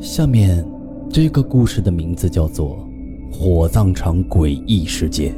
[0.00, 0.64] 下面
[1.10, 2.78] 这个故事的名字叫做
[3.34, 5.34] 《火葬场诡异事件》。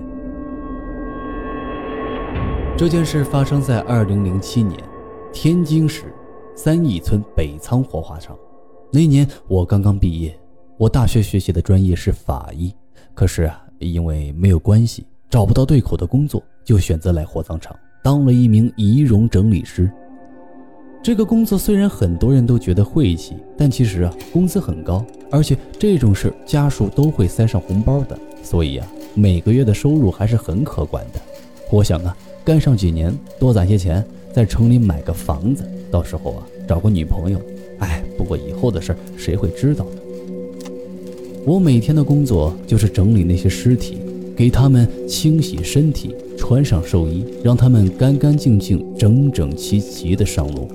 [2.77, 4.79] 这件事发生在二零零七年，
[5.33, 6.15] 天津市
[6.55, 8.37] 三义村北仓火化场。
[8.93, 10.39] 那年我刚刚毕业，
[10.77, 12.75] 我大学学习的专业是法医，
[13.15, 19.91] 可是啊，因为没有关系，找不到对口的工作，就选择来火葬场当了一名仪容整理师。
[21.03, 31.21] 这个工作虽然很多人都觉得晦气，但其实啊，工资很高，而且这种事家属都会塞上红包的，所以啊，每个月的收入还是很可观的。
[31.71, 37.41] 我想啊，干上几年，多攒些钱，在城里买个房子，到时候啊，找个女朋友。
[37.79, 40.71] 哎，不过以后的事谁会知道呢？
[41.47, 43.97] 我每天的工作就是整理那些尸体，
[44.37, 50.69] 给他们清洗身体，穿上寿衣，让他们干干净净、整整齐齐地上路。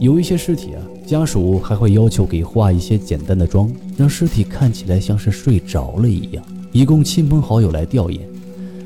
[0.00, 8.20] 有一些尸体啊，家属还会要求给化一些简单的妆，让尸体看起来像是睡着了一样，以供亲朋好友来吊唁。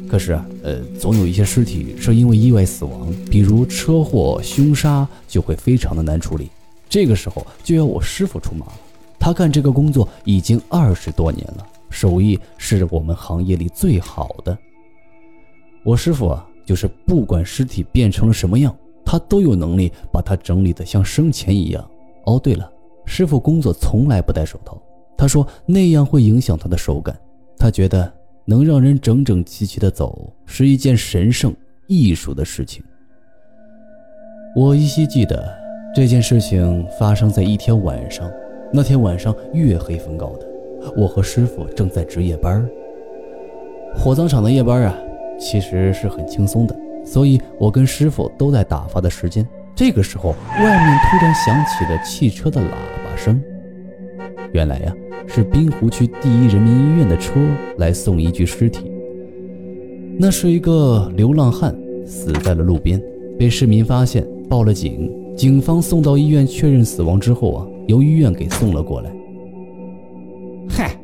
[0.08, 6.50] 可是啊，呃，总有一些尸体是因为意外死亡，比如车祸、凶杀，就会非常的难处理。
[6.88, 8.72] 这个时候就要我师傅出马了。
[9.16, 14.58] 他干这个工作已经二十多年了，手艺是我们行业里最好的。
[15.84, 18.74] 我师傅啊，就是不管尸体变成了什么样。
[19.04, 21.88] 他都有能力把它整理得像生前一样。
[22.24, 22.70] 哦，对了，
[23.04, 24.80] 师傅工作从来不戴手套，
[25.16, 27.16] 他说那样会影响他的手感。
[27.56, 28.12] 他觉得
[28.44, 31.54] 能让人整整齐齐的走是一件神圣
[31.86, 32.82] 艺术的事情。
[34.56, 35.52] 我依稀记得
[35.94, 38.30] 这件事情发生在一天晚上，
[38.72, 40.46] 那天晚上月黑风高的，
[40.96, 42.66] 我和师傅正在值夜班。
[43.96, 44.94] 火葬场的夜班啊，
[45.38, 46.76] 其实是很轻松的。
[47.04, 49.46] 所以，我跟师傅都在打发的时间。
[49.74, 53.40] 这个时候，外面突然响起了汽车的喇叭声。
[54.52, 54.94] 原来呀，
[55.26, 57.34] 是滨湖区第一人民医院的车
[57.78, 58.90] 来送一具尸体。
[60.16, 61.76] 那是一个流浪汉，
[62.06, 63.02] 死在了路边，
[63.36, 65.12] 被市民发现，报了警。
[65.36, 69.10] 警方送到医院确认死亡之后啊，由医院给送了过来。
[70.68, 70.96] 嗨，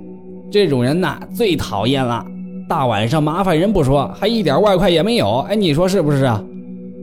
[0.49, 2.25] 这种人呐，最讨厌了。
[2.71, 5.41] 大晚上麻烦人不说，还一点外快也没有。
[5.41, 6.41] 哎，你说是不是啊？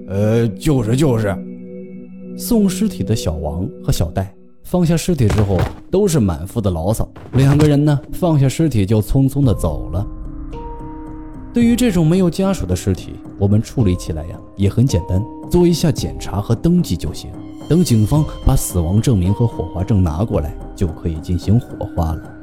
[0.07, 1.37] 呃，就是就是。
[2.37, 4.33] 送尸体的小王和小戴
[4.63, 5.57] 放下尸体之后，
[5.91, 7.05] 都是满腹的牢骚。
[7.33, 10.07] 两个人呢，放下尸体就匆匆的走了。
[11.53, 17.29] 对于这种没有家属的尸体，我们处理起来呀也很简单，做一下检查和登记就行。
[17.67, 22.36] 等警方把死亡证明和火化证拿过来，就可以进行火化了。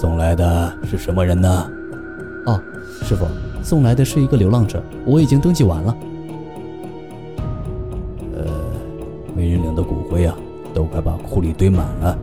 [0.00, 1.70] 送来的是什么人呢？
[2.46, 2.58] 哦，
[3.02, 3.26] 师傅，
[3.62, 5.94] 送来的是一个流浪者，我已经登记完了。
[8.34, 8.46] 呃，
[9.36, 10.34] 没人领的骨灰啊，
[10.72, 12.18] 都快把库里堆满了，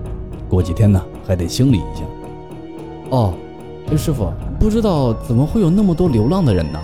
[0.49, 2.03] 过几天呢还得清理一下。
[3.11, 3.35] 哦，
[3.95, 6.79] 师傅，不知道怎么会有那么多流浪的人呢？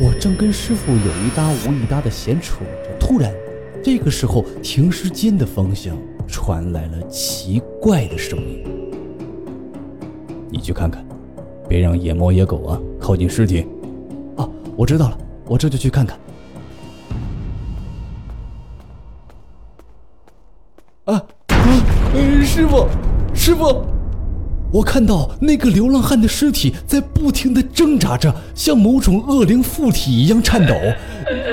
[0.00, 3.34] 我正跟师傅有一搭无一搭的闲扯着，突然，
[3.82, 5.96] 这个时候停尸间的方向
[6.28, 8.64] 传来了奇怪的声音。
[10.58, 11.06] 你去看看，
[11.68, 13.64] 别让野猫野狗啊靠近尸体。
[14.34, 16.18] 哦，我知道了，我这就去看看。
[21.04, 21.26] 啊啊！
[22.44, 22.88] 师傅，
[23.32, 23.84] 师傅，
[24.72, 30.74] 我看到那个流浪汉的尸体在不停的挣扎着，像某种恶灵附体一样颤抖。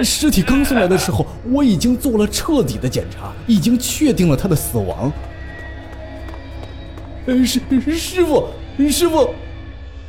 [0.04, 5.14] 尸体刚送来的时候，我已经做了彻底的检查，已经确定了他的死亡。
[7.28, 7.62] 师
[7.92, 8.48] 师傅。
[8.90, 9.30] 师傅，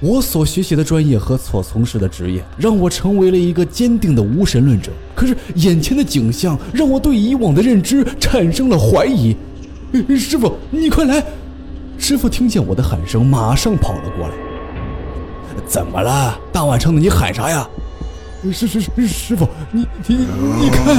[0.00, 4.90] 我所学习的专业和所从事的职业，让我成为了一个坚定的无神论者。
[5.14, 9.36] 可是眼前的景象让我对以往的认知产生了怀疑。
[10.18, 11.24] 师傅，你快来！
[11.98, 14.34] 师傅听见我的喊声，马上跑了过来。
[15.66, 16.38] 怎么了？
[16.52, 17.66] 大晚上的你喊啥呀？
[18.52, 20.16] 师师师师傅，你你
[20.60, 20.94] 你看！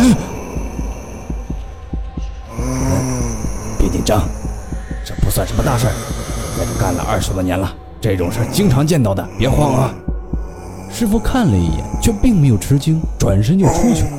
[3.77, 4.27] 别紧张，
[5.05, 5.85] 这不算什么大事。
[6.57, 7.71] 在这干了二十多年了，
[8.01, 9.93] 这种事经常见到的，别慌啊！
[10.91, 14.09] 师傅看了一眼，却并没有吃惊，转身就出去了。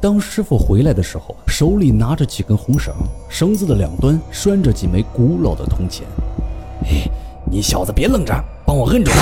[0.00, 2.94] 当师傅回来的时候，手里拿着几根红绳，
[3.28, 6.06] 绳子的两端拴着几枚古老的铜钱。
[6.86, 7.02] 嘿，
[7.44, 8.32] 你小子别愣着，
[8.64, 9.20] 帮我摁住他！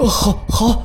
[0.00, 0.82] 哦，好，好。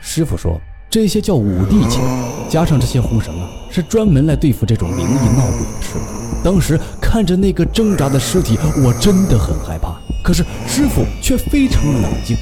[0.00, 0.60] 师傅说，
[0.90, 2.02] 这些叫五帝钱，
[2.48, 6.21] 加上这些红绳啊，是专门来对付这种灵异闹鬼的事。
[6.44, 9.96] 当时看着那个挣扎的尸体，我真的很害怕。
[10.22, 12.36] 可是师傅却非常冷静，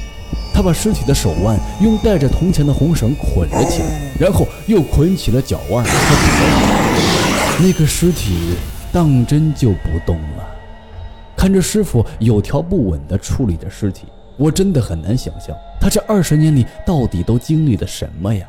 [0.53, 5.85] 他把尸体的手腕用带着铜钱的红绳捆了起来，然后又捆起了脚腕。
[7.59, 8.55] 那个尸体
[8.91, 10.47] 当真就不动了。
[11.35, 14.05] 看着师傅有条不紊地处理着尸体，
[14.37, 18.47] 我真的很难想象他这二十年里到底都经历了什么呀。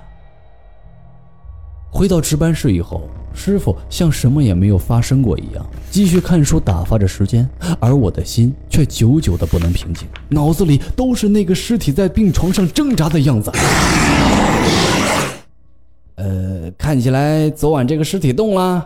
[2.02, 13.52] 回到值班室以后，师傅像什么也没有发生过一样，继续看书打发着时间，而我的心却久久的不能平静，脑子里都是那个尸体在病床上挣扎的样子。
[16.16, 18.84] 呃，看起来昨晚这个尸体动了。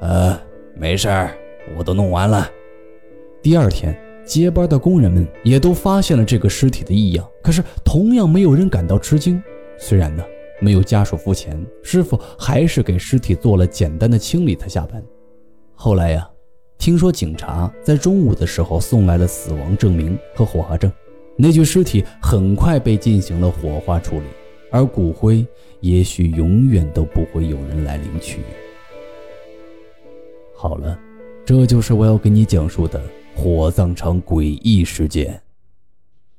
[0.00, 0.38] 呃，
[0.76, 1.36] 没事儿，
[1.76, 2.48] 我都弄完了。
[3.42, 9.42] 第二天，接班的工人们也都发现了这个尸体的异样，可是同样没有人感到吃惊。
[9.76, 10.22] 虽然呢。
[10.62, 15.02] 没有家属付钱，师傅还是给尸体做了简单的清理才下班。
[15.74, 16.30] 后来呀，
[16.78, 20.90] 听说警察在中午的时候送来了死亡证明和火化证，
[21.36, 24.26] 那具尸体很快被进行了火化处理，
[24.70, 25.44] 而骨灰
[25.80, 28.40] 也许永远都不会有人来领取。
[30.54, 30.96] 好了，
[31.44, 33.02] 这就是我要给你讲述的
[33.34, 35.41] 火葬场诡异事件。